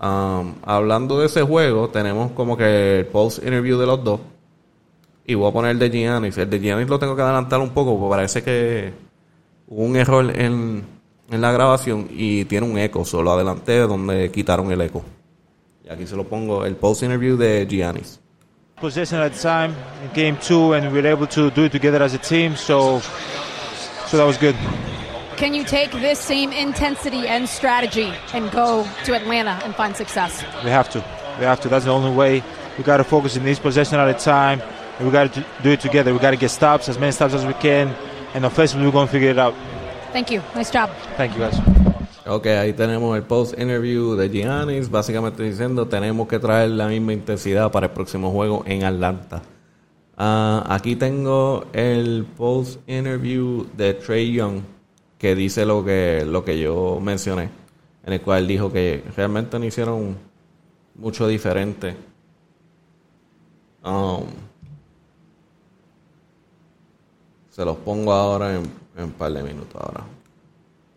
Um, 0.00 0.54
hablando 0.64 1.20
de 1.20 1.26
ese 1.26 1.42
juego, 1.42 1.88
tenemos 1.88 2.32
como 2.32 2.56
que 2.56 2.98
el 2.98 3.06
post 3.06 3.38
interview 3.38 3.78
de 3.78 3.86
los 3.86 4.02
dos. 4.02 4.20
Y 5.24 5.34
voy 5.34 5.48
a 5.48 5.52
poner 5.52 5.70
el 5.70 5.78
de 5.78 5.88
Giannis. 5.88 6.36
El 6.36 6.50
de 6.50 6.58
Giannis 6.58 6.88
lo 6.88 6.98
tengo 6.98 7.14
que 7.14 7.22
adelantar 7.22 7.60
un 7.60 7.70
poco, 7.70 7.96
porque 7.96 8.10
parece 8.10 8.42
que 8.42 9.11
hubo 9.68 9.84
un 9.84 9.96
error 9.96 10.30
en, 10.34 10.84
en 11.30 11.40
la 11.40 11.52
grabación 11.52 12.08
y 12.10 12.44
tiene 12.44 12.66
un 12.66 12.78
eco, 12.78 13.04
solo 13.04 13.32
adelante 13.32 13.78
donde 13.78 14.30
quitaron 14.30 14.70
el 14.70 14.80
eco. 14.80 15.02
Y 15.84 15.90
aquí 15.90 16.06
se 16.06 16.16
lo 16.16 16.24
pongo, 16.24 16.64
el 16.64 16.76
post 16.76 17.02
interview 17.02 17.36
de 17.36 17.66
Giannis. 17.66 18.20
Possession 18.80 19.20
at 19.20 19.32
the 19.32 19.38
time 19.38 19.74
in 20.02 20.10
game 20.14 20.36
two, 20.40 20.74
and 20.74 20.92
we 20.92 21.00
were 21.00 21.08
able 21.08 21.26
to 21.26 21.50
do 21.50 21.64
it 21.64 21.72
together 21.72 22.02
as 22.02 22.14
a 22.14 22.18
team, 22.18 22.56
so 22.56 23.00
so 24.06 24.16
that 24.16 24.26
was 24.26 24.36
good. 24.38 24.56
Can 25.36 25.54
you 25.54 25.64
take 25.64 25.92
this 25.92 26.18
same 26.18 26.52
intensity 26.52 27.26
and 27.26 27.48
strategy 27.48 28.12
and 28.34 28.50
go 28.50 28.84
to 29.04 29.14
Atlanta 29.14 29.60
and 29.64 29.74
find 29.74 29.94
success? 29.94 30.44
We 30.64 30.70
have 30.70 30.88
to. 30.90 30.98
We 31.38 31.44
have 31.44 31.60
to. 31.60 31.68
That's 31.68 31.84
the 31.84 31.92
only 31.92 32.10
way. 32.10 32.42
We 32.76 32.84
got 32.84 32.98
to 32.98 33.04
focus 33.04 33.36
in 33.36 33.46
each 33.46 33.60
possession 33.60 33.98
at 33.98 34.08
a 34.08 34.14
time, 34.14 34.60
and 34.98 35.06
we 35.06 35.12
got 35.12 35.32
to 35.32 35.44
do 35.62 35.70
it 35.70 35.80
together. 35.80 36.12
We 36.12 36.18
got 36.18 36.30
to 36.32 36.36
get 36.36 36.50
stops, 36.50 36.88
as 36.88 36.98
many 36.98 37.12
stops 37.12 37.34
as 37.34 37.46
we 37.46 37.54
can, 37.54 37.94
and 38.34 38.44
offensively 38.44 38.86
we're 38.86 38.92
going 38.92 39.06
to 39.06 39.12
figure 39.12 39.30
it 39.30 39.38
out. 39.38 39.54
Thank 40.12 40.30
you. 40.30 40.42
Nice 40.54 40.70
job. 40.70 40.90
Thank 41.16 41.34
you, 41.34 41.40
guys. 41.40 41.58
Ok, 42.24 42.46
ahí 42.46 42.72
tenemos 42.72 43.16
el 43.16 43.24
post 43.24 43.58
interview 43.58 44.14
de 44.14 44.28
Giannis, 44.28 44.88
básicamente 44.88 45.42
diciendo 45.42 45.88
tenemos 45.88 46.28
que 46.28 46.38
traer 46.38 46.70
la 46.70 46.86
misma 46.86 47.12
intensidad 47.12 47.72
para 47.72 47.86
el 47.86 47.92
próximo 47.92 48.30
juego 48.30 48.62
en 48.66 48.84
Atlanta. 48.84 49.42
Uh, 50.16 50.62
aquí 50.68 50.94
tengo 50.94 51.64
el 51.72 52.24
post 52.36 52.78
interview 52.88 53.66
de 53.76 53.94
Trey 53.94 54.32
Young 54.32 54.60
que 55.18 55.34
dice 55.34 55.66
lo 55.66 55.84
que 55.84 56.24
lo 56.24 56.44
que 56.44 56.60
yo 56.60 57.00
mencioné, 57.00 57.48
en 58.04 58.12
el 58.12 58.20
cual 58.20 58.46
dijo 58.46 58.70
que 58.70 59.02
realmente 59.16 59.58
no 59.58 59.64
hicieron 59.64 60.16
mucho 60.94 61.26
diferente. 61.26 61.96
Um, 63.84 64.26
Se 67.52 67.62
los 67.66 67.76
pongo 67.76 68.10
ahora 68.12 68.54
en, 68.54 68.62
en 68.96 69.04
un 69.04 69.12
par 69.12 69.30
de 69.30 69.42
minutos 69.42 69.76
ahora. 69.76 70.04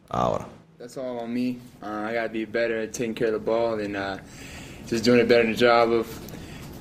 Ahora. 0.10 0.46
That's 0.80 0.96
all 0.98 1.20
on 1.20 1.34
me. 1.34 1.58
Uh, 1.84 1.88
I 1.88 2.14
got 2.14 2.24
to 2.24 2.30
be 2.30 2.46
better 2.46 2.80
at 2.80 2.94
taking 2.94 3.14
care 3.14 3.28
of 3.28 3.34
the 3.34 3.40
ball 3.40 3.78
and 3.78 3.98
uh, 3.98 4.20
just 4.88 5.04
doing 5.04 5.20
a 5.20 5.26
better 5.26 5.54
job 5.54 5.92
of 5.92 6.08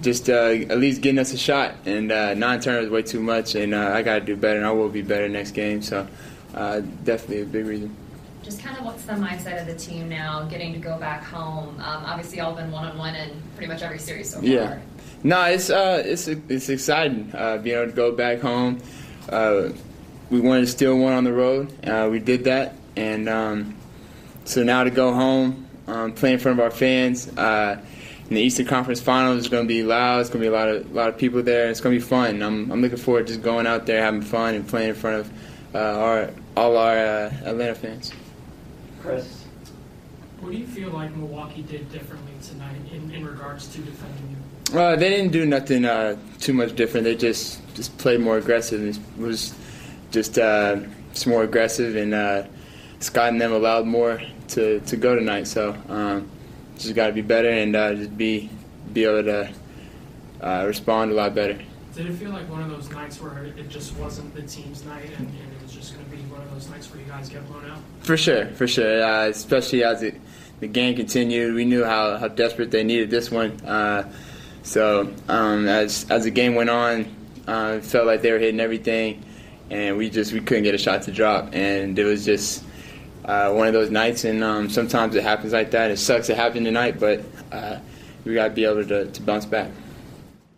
just 0.00 0.30
uh, 0.30 0.50
at 0.70 0.78
least 0.78 1.00
getting 1.02 1.18
us 1.18 1.32
a 1.32 1.36
shot. 1.36 1.74
And 1.86 2.12
uh, 2.12 2.34
nine 2.34 2.60
turnovers 2.60 2.88
way 2.88 3.02
too 3.02 3.18
much, 3.18 3.56
and 3.56 3.74
uh, 3.74 3.90
I 3.92 4.02
got 4.02 4.20
to 4.20 4.20
do 4.20 4.36
better, 4.36 4.58
and 4.58 4.64
I 4.64 4.70
will 4.70 4.88
be 4.88 5.02
better 5.02 5.28
next 5.28 5.50
game. 5.50 5.82
So 5.82 6.06
uh, 6.54 6.80
definitely 7.02 7.42
a 7.42 7.46
big 7.46 7.66
reason. 7.66 7.96
Just 8.44 8.62
kind 8.62 8.78
of 8.78 8.84
what's 8.84 9.04
the 9.04 9.14
mindset 9.14 9.60
of 9.60 9.66
the 9.66 9.74
team 9.74 10.08
now, 10.08 10.44
getting 10.44 10.72
to 10.74 10.78
go 10.78 10.98
back 10.98 11.24
home? 11.24 11.80
Um, 11.80 12.04
obviously, 12.04 12.38
all 12.38 12.54
been 12.54 12.70
one 12.70 12.84
on 12.84 12.96
one 12.96 13.16
in 13.16 13.42
pretty 13.56 13.72
much 13.72 13.82
every 13.82 13.98
series 13.98 14.30
so 14.30 14.36
far. 14.36 14.46
Yeah. 14.46 14.78
No, 15.24 15.42
it's 15.46 15.68
uh, 15.68 16.00
it's 16.04 16.28
it's 16.28 16.68
exciting 16.68 17.32
uh, 17.34 17.56
being 17.56 17.76
able 17.76 17.90
to 17.90 17.96
go 17.96 18.12
back 18.12 18.40
home. 18.40 18.80
Uh, 19.28 19.70
we 20.30 20.40
wanted 20.40 20.62
to 20.62 20.66
steal 20.66 20.98
one 20.98 21.12
on 21.12 21.24
the 21.24 21.32
road. 21.32 21.86
Uh, 21.86 22.08
we 22.10 22.18
did 22.18 22.44
that, 22.44 22.74
and 22.96 23.28
um, 23.28 23.76
so 24.44 24.62
now 24.62 24.84
to 24.84 24.90
go 24.90 25.12
home, 25.12 25.66
um, 25.86 26.12
play 26.12 26.32
in 26.32 26.38
front 26.38 26.58
of 26.58 26.64
our 26.64 26.70
fans. 26.70 27.28
Uh, 27.36 27.80
in 28.28 28.36
the 28.36 28.40
Eastern 28.40 28.66
Conference 28.66 29.00
Finals, 29.00 29.38
it's 29.38 29.48
going 29.48 29.64
to 29.64 29.68
be 29.68 29.82
loud. 29.82 30.20
It's 30.20 30.30
going 30.30 30.42
to 30.42 30.48
be 30.48 30.54
a 30.54 30.58
lot 30.58 30.68
of 30.68 30.90
a 30.90 30.94
lot 30.94 31.08
of 31.08 31.18
people 31.18 31.42
there. 31.42 31.68
It's 31.68 31.80
going 31.80 31.94
to 31.94 32.00
be 32.00 32.06
fun. 32.06 32.42
I'm 32.42 32.70
I'm 32.70 32.80
looking 32.80 32.96
forward 32.98 33.26
to 33.26 33.32
just 33.34 33.42
going 33.42 33.66
out 33.66 33.86
there, 33.86 34.02
having 34.02 34.22
fun, 34.22 34.54
and 34.54 34.66
playing 34.66 34.90
in 34.90 34.94
front 34.94 35.20
of 35.20 35.32
uh, 35.74 35.78
our 35.78 36.30
all 36.56 36.76
our 36.76 36.96
uh, 36.96 37.32
Atlanta 37.44 37.74
fans. 37.74 38.12
Chris, 39.02 39.44
what 40.40 40.52
do 40.52 40.56
you 40.56 40.66
feel 40.66 40.90
like 40.90 41.14
Milwaukee 41.14 41.62
did 41.62 41.90
differently 41.92 42.32
tonight 42.42 42.80
in, 42.92 43.10
in 43.10 43.26
regards 43.26 43.68
to 43.68 43.80
defending 43.82 44.36
you? 44.70 44.78
Uh, 44.78 44.96
they 44.96 45.10
didn't 45.10 45.30
do 45.30 45.44
nothing 45.44 45.84
uh, 45.84 46.16
too 46.40 46.54
much 46.54 46.74
different. 46.74 47.04
They 47.04 47.16
just 47.16 47.60
just 47.74 47.96
played 47.98 48.20
more 48.20 48.38
aggressive. 48.38 48.82
It 48.82 49.20
was 49.20 49.54
just 50.10 50.38
uh, 50.38 50.80
just 51.12 51.26
more 51.26 51.44
aggressive, 51.44 51.96
and 51.96 52.14
uh, 52.14 52.44
Scott 53.00 53.30
and 53.30 53.40
them 53.40 53.52
allowed 53.52 53.86
more 53.86 54.20
to, 54.48 54.80
to 54.80 54.96
go 54.96 55.14
tonight. 55.14 55.46
So 55.46 55.76
um, 55.88 56.28
just 56.78 56.94
got 56.94 57.08
to 57.08 57.12
be 57.12 57.22
better 57.22 57.50
and 57.50 57.74
uh, 57.76 57.94
just 57.94 58.16
be 58.16 58.50
be 58.92 59.04
able 59.04 59.24
to 59.24 59.52
uh, 60.40 60.64
respond 60.66 61.10
a 61.10 61.14
lot 61.14 61.34
better. 61.34 61.58
Did 61.94 62.06
it 62.06 62.14
feel 62.14 62.30
like 62.30 62.48
one 62.50 62.62
of 62.62 62.70
those 62.70 62.90
nights 62.90 63.20
where 63.20 63.44
it 63.44 63.68
just 63.68 63.96
wasn't 63.96 64.34
the 64.34 64.42
team's 64.42 64.84
night 64.84 65.10
and, 65.16 65.28
and 65.28 65.52
it 65.52 65.62
was 65.62 65.72
just 65.72 65.94
going 65.94 66.04
to 66.04 66.10
be 66.10 66.16
one 66.24 66.40
of 66.42 66.52
those 66.52 66.68
nights 66.68 66.90
where 66.90 67.00
you 67.00 67.06
guys 67.06 67.28
get 67.28 67.46
blown 67.46 67.70
out? 67.70 67.78
For 68.00 68.16
sure, 68.16 68.46
for 68.46 68.66
sure. 68.66 69.02
Uh, 69.02 69.28
especially 69.28 69.84
as 69.84 70.02
it, 70.02 70.20
the 70.58 70.66
game 70.66 70.96
continued, 70.96 71.54
we 71.54 71.64
knew 71.64 71.84
how, 71.84 72.16
how 72.18 72.26
desperate 72.28 72.72
they 72.72 72.82
needed 72.82 73.10
this 73.10 73.30
one. 73.30 73.52
Uh, 73.60 74.12
so 74.64 75.12
um, 75.28 75.68
as 75.68 76.06
as 76.10 76.24
the 76.24 76.30
game 76.30 76.54
went 76.54 76.70
on, 76.70 77.06
it 77.46 77.84
felt 77.84 78.06
like 78.06 78.22
they 78.22 78.32
were 78.32 78.38
hitting 78.38 78.60
everything, 78.60 79.24
and 79.70 79.96
we 79.96 80.10
just 80.10 80.32
we 80.32 80.40
couldn't 80.40 80.64
get 80.64 80.74
a 80.74 80.78
shot 80.78 81.02
to 81.02 81.12
drop, 81.12 81.54
and 81.54 81.98
it 81.98 82.04
was 82.04 82.24
just 82.24 82.64
uh, 83.24 83.50
one 83.52 83.66
of 83.66 83.72
those 83.72 83.90
nights. 83.90 84.24
And 84.24 84.42
um, 84.42 84.70
sometimes 84.70 85.14
it 85.14 85.22
happens 85.22 85.52
like 85.52 85.70
that. 85.72 85.90
It 85.90 85.98
sucks 85.98 86.28
it 86.30 86.36
happened 86.36 86.66
tonight, 86.66 86.98
but 86.98 87.20
uh, 87.52 87.78
we 88.24 88.34
got 88.34 88.48
to 88.48 88.50
be 88.50 88.64
able 88.64 88.84
to, 88.84 89.06
to 89.06 89.22
bounce 89.22 89.46
back. 89.46 89.70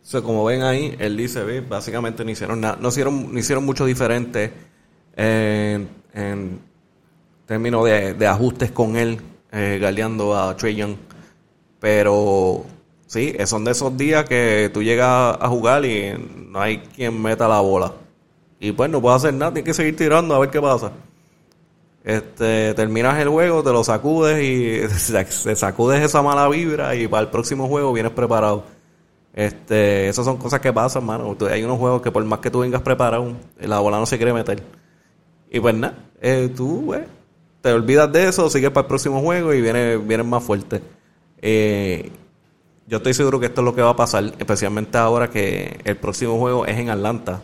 So, 0.02 0.22
como 0.22 0.44
ven 0.44 0.62
ahí, 0.62 0.96
dice, 1.16 1.42
ve, 1.42 1.60
básicamente 1.60 2.24
no 2.24 2.30
hicieron 2.30 2.60
nada, 2.60 2.78
no 2.80 2.90
hicieron, 2.90 3.32
no 3.32 3.38
hicieron 3.40 3.64
mucho 3.64 3.84
diferente 3.84 4.52
en, 5.16 5.88
en 6.14 6.60
términos 7.44 7.84
de, 7.84 8.14
de 8.14 8.26
ajustes 8.28 8.70
con 8.70 8.96
él, 8.96 9.18
eh, 9.50 9.78
galeando 9.80 10.36
a 10.36 10.56
Trey 10.56 10.76
Young. 10.76 10.94
Pero 11.80 12.66
sí, 13.06 13.34
son 13.46 13.64
de 13.64 13.72
esos 13.72 13.96
días 13.96 14.24
que 14.28 14.70
tú 14.72 14.82
llegas 14.82 15.36
a 15.40 15.48
jugar 15.48 15.84
y 15.84 16.14
no 16.50 16.60
hay 16.60 16.78
quien 16.78 17.20
meta 17.20 17.48
la 17.48 17.60
bola. 17.60 17.92
Y 18.60 18.72
pues 18.72 18.90
no 18.90 19.00
puedes 19.00 19.16
hacer 19.16 19.34
nada, 19.34 19.52
tienes 19.52 19.66
que 19.66 19.74
seguir 19.74 19.96
tirando 19.96 20.34
a 20.34 20.38
ver 20.38 20.50
qué 20.50 20.60
pasa. 20.60 20.92
Este, 22.04 22.72
terminas 22.74 23.18
el 23.18 23.28
juego, 23.28 23.64
te 23.64 23.72
lo 23.72 23.82
sacudes 23.82 24.40
y 24.42 24.80
te 25.44 25.56
sacudes 25.56 26.02
esa 26.02 26.22
mala 26.22 26.48
vibra 26.48 26.94
y 26.94 27.08
para 27.08 27.22
el 27.22 27.30
próximo 27.30 27.66
juego 27.66 27.92
vienes 27.92 28.12
preparado. 28.12 28.64
Este, 29.34 30.08
esas 30.08 30.24
son 30.24 30.38
cosas 30.38 30.60
que 30.60 30.72
pasan, 30.72 31.04
mano. 31.04 31.36
Hay 31.50 31.62
unos 31.62 31.78
juegos 31.78 32.00
que 32.00 32.10
por 32.10 32.24
más 32.24 32.38
que 32.38 32.50
tú 32.50 32.60
vengas 32.60 32.80
preparado, 32.80 33.34
la 33.60 33.80
bola 33.80 33.98
no 33.98 34.06
se 34.06 34.16
quiere 34.16 34.32
meter. 34.32 34.62
Y 35.50 35.60
pues 35.60 35.74
nada, 35.74 35.94
eh, 36.20 36.50
tú, 36.56 36.94
eh, 36.94 37.06
te 37.60 37.72
olvidas 37.72 38.10
de 38.12 38.28
eso, 38.28 38.48
sigues 38.48 38.70
para 38.70 38.82
el 38.82 38.88
próximo 38.88 39.20
juego 39.20 39.52
y 39.52 39.60
vienes 39.60 40.06
viene 40.06 40.22
más 40.22 40.42
fuerte. 40.42 40.80
Eh, 41.42 42.10
yo 42.88 42.98
estoy 42.98 43.14
seguro 43.14 43.40
que 43.40 43.46
esto 43.46 43.62
es 43.62 43.64
lo 43.64 43.74
que 43.74 43.82
va 43.82 43.90
a 43.90 43.96
pasar, 43.96 44.24
especialmente 44.38 44.96
ahora 44.96 45.28
que 45.28 45.80
el 45.84 45.96
próximo 45.96 46.38
juego 46.38 46.66
es 46.66 46.78
en 46.78 46.90
Atlanta. 46.90 47.40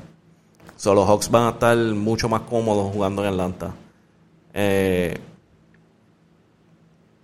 So, 0.77 0.95
los 0.95 1.09
Hawks 1.09 1.31
van 1.31 1.47
a 1.47 1.51
estar 1.51 1.77
mucho 1.77 2.29
más 2.29 2.43
cómodos 2.43 2.93
jugando 2.93 3.23
en 3.23 3.29
Atlanta. 3.29 3.75
Eh, 4.55 5.19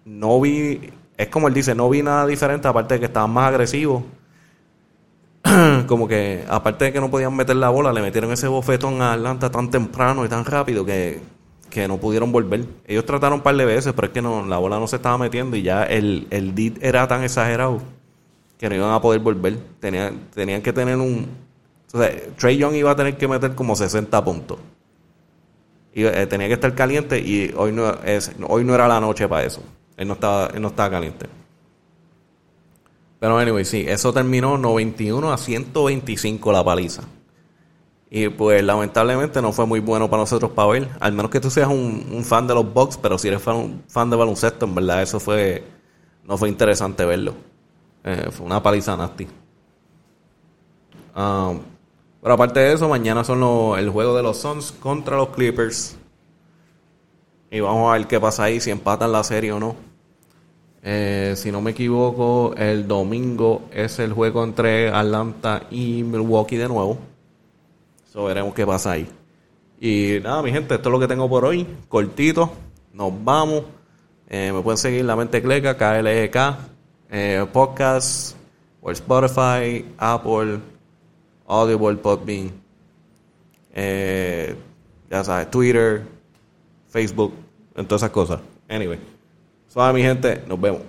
no 0.04 0.40
vi, 0.40 0.90
es 1.16 1.28
como 1.28 1.46
él 1.48 1.54
dice, 1.54 1.74
no 1.74 1.88
vi 1.88 2.02
nada 2.02 2.26
diferente, 2.26 2.66
aparte 2.66 2.94
de 2.94 3.00
que 3.00 3.06
estaban 3.06 3.30
más 3.30 3.48
agresivos. 3.48 4.02
como 5.86 6.08
que, 6.08 6.44
aparte 6.48 6.86
de 6.86 6.92
que 6.92 7.00
no 7.00 7.10
podían 7.10 7.34
meter 7.36 7.54
la 7.54 7.68
bola, 7.68 7.92
le 7.92 8.02
metieron 8.02 8.32
ese 8.32 8.48
bofetón 8.48 9.00
a 9.00 9.12
Atlanta 9.12 9.50
tan 9.50 9.70
temprano 9.70 10.24
y 10.24 10.28
tan 10.28 10.44
rápido 10.44 10.84
que, 10.84 11.20
que 11.70 11.86
no 11.86 11.98
pudieron 11.98 12.32
volver. 12.32 12.64
Ellos 12.84 13.06
trataron 13.06 13.38
un 13.38 13.42
par 13.42 13.56
de 13.56 13.64
veces, 13.64 13.92
pero 13.92 14.08
es 14.08 14.12
que 14.12 14.22
no, 14.22 14.44
la 14.44 14.58
bola 14.58 14.80
no 14.80 14.88
se 14.88 14.96
estaba 14.96 15.18
metiendo 15.18 15.56
y 15.56 15.62
ya 15.62 15.84
el, 15.84 16.26
el 16.30 16.76
era 16.80 17.06
tan 17.06 17.22
exagerado 17.22 17.80
que 18.58 18.68
no 18.68 18.74
iban 18.74 18.92
a 18.92 19.00
poder 19.00 19.20
volver. 19.20 19.58
Tenían, 19.80 20.28
tenían 20.34 20.62
que 20.62 20.72
tener 20.72 20.96
un... 20.96 21.26
O 21.92 22.00
Trey 22.36 22.58
Young 22.58 22.74
iba 22.74 22.90
a 22.90 22.96
tener 22.96 23.16
que 23.16 23.26
meter 23.26 23.54
como 23.54 23.74
60 23.74 24.24
puntos. 24.24 24.58
Y, 25.94 26.04
eh, 26.04 26.26
tenía 26.26 26.48
que 26.48 26.54
estar 26.54 26.74
caliente 26.74 27.18
y 27.18 27.52
hoy 27.56 27.72
no, 27.72 27.88
es, 28.04 28.32
hoy 28.46 28.64
no 28.64 28.74
era 28.74 28.86
la 28.86 29.00
noche 29.00 29.26
para 29.26 29.44
eso. 29.44 29.62
Él 29.96 30.06
no 30.06 30.14
estaba, 30.14 30.48
él 30.48 30.60
no 30.60 30.68
estaba 30.68 30.90
caliente. 30.90 31.26
Pero 33.18 33.38
anyway, 33.38 33.64
sí, 33.64 33.84
eso 33.88 34.12
terminó 34.12 34.58
91 34.58 35.32
a 35.32 35.38
125 35.38 36.52
la 36.52 36.62
paliza. 36.62 37.02
Y 38.10 38.28
pues 38.28 38.62
lamentablemente 38.62 39.42
no 39.42 39.52
fue 39.52 39.66
muy 39.66 39.80
bueno 39.80 40.08
para 40.08 40.22
nosotros 40.22 40.52
para 40.52 40.68
ver. 40.68 40.88
Al 41.00 41.12
menos 41.12 41.30
que 41.30 41.40
tú 41.40 41.50
seas 41.50 41.68
un, 41.68 42.06
un 42.12 42.24
fan 42.24 42.46
de 42.46 42.54
los 42.54 42.72
Bucks, 42.72 42.96
pero 42.96 43.18
si 43.18 43.28
eres 43.28 43.42
fan, 43.42 43.82
fan 43.88 44.08
de 44.08 44.16
baloncesto, 44.16 44.66
en 44.66 44.74
verdad 44.74 45.02
eso 45.02 45.20
fue 45.20 45.64
no 46.28 46.36
fue 46.36 46.50
interesante 46.50 47.04
verlo. 47.06 47.34
Eh, 48.08 48.30
fue 48.30 48.46
una 48.46 48.62
paliza 48.62 48.96
nasty. 48.96 49.26
Um, 51.14 51.60
pero 52.22 52.34
aparte 52.34 52.58
de 52.60 52.72
eso, 52.72 52.88
mañana 52.88 53.22
son 53.22 53.78
el 53.78 53.90
juego 53.90 54.16
de 54.16 54.22
los 54.22 54.38
Suns 54.38 54.72
contra 54.72 55.18
los 55.18 55.28
Clippers. 55.28 55.94
Y 57.50 57.60
vamos 57.60 57.90
a 57.90 57.98
ver 57.98 58.06
qué 58.06 58.18
pasa 58.18 58.44
ahí, 58.44 58.60
si 58.60 58.70
empatan 58.70 59.12
la 59.12 59.22
serie 59.24 59.52
o 59.52 59.60
no. 59.60 59.76
Eh, 60.82 61.34
si 61.36 61.52
no 61.52 61.60
me 61.60 61.72
equivoco, 61.72 62.54
el 62.56 62.88
domingo 62.88 63.68
es 63.72 63.98
el 63.98 64.14
juego 64.14 64.42
entre 64.42 64.88
Atlanta 64.88 65.64
y 65.70 66.02
Milwaukee 66.02 66.56
de 66.56 66.68
nuevo. 66.68 66.96
So, 68.10 68.24
veremos 68.24 68.54
qué 68.54 68.66
pasa 68.66 68.92
ahí. 68.92 69.06
Y 69.82 70.18
nada, 70.22 70.40
mi 70.40 70.50
gente, 70.50 70.76
esto 70.76 70.88
es 70.88 70.92
lo 70.94 70.98
que 70.98 71.08
tengo 71.08 71.28
por 71.28 71.44
hoy. 71.44 71.66
Cortito. 71.90 72.50
Nos 72.94 73.12
vamos. 73.22 73.64
Eh, 74.30 74.50
me 74.54 74.62
pueden 74.62 74.78
seguir 74.78 75.04
La 75.04 75.14
Mente 75.14 75.42
Cleca, 75.42 75.76
KLEK, 75.76 76.36
eh, 77.10 77.46
podcast, 77.52 78.36
Spotify, 78.82 79.84
Apple, 79.98 80.60
Audible, 81.46 81.96
Podbean. 81.96 82.50
Eh, 83.74 84.56
ya 85.10 85.24
sabes, 85.24 85.50
Twitter, 85.50 86.04
Facebook, 86.88 87.32
en 87.76 87.86
todas 87.86 88.02
esas 88.02 88.10
cosas. 88.10 88.40
Anyway. 88.68 88.98
So, 89.68 89.92
mi 89.92 90.02
gente, 90.02 90.42
nos 90.46 90.60
vemos. 90.60 90.82